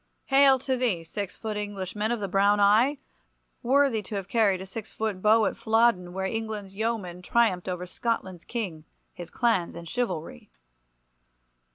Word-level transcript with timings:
Hail 0.25 0.57
to 0.57 0.75
thee, 0.77 1.03
six 1.03 1.35
foot 1.35 1.57
Englishman 1.57 2.11
of 2.11 2.19
the 2.19 2.27
brown 2.27 2.59
eye, 2.59 2.97
worthy 3.61 4.01
to 4.01 4.15
have 4.15 4.27
carried 4.27 4.59
a 4.59 4.65
six 4.65 4.91
foot 4.91 5.21
bow 5.21 5.45
at 5.45 5.55
Flodden, 5.55 6.11
where 6.11 6.25
England's 6.25 6.73
yeomen 6.73 7.21
triumphed 7.21 7.69
over 7.69 7.85
Scotland's 7.85 8.43
King, 8.43 8.83
his 9.13 9.29
clans 9.29 9.75
and 9.75 9.87
chivalry. 9.87 10.49